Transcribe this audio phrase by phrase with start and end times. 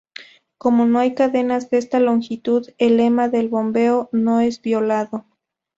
[0.57, 5.25] Como no hay cadenas de esta longitud el lema del bombeo no es violado.